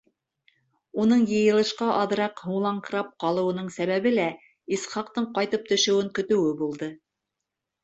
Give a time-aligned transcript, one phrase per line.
[1.01, 4.27] Уның йыйылышҡа аҙыраҡ һуңлаңҡырап ҡалыуының сәбәбе лә
[4.79, 6.93] Исхаҡтың ҡайтып төшөүен көтөүе булды.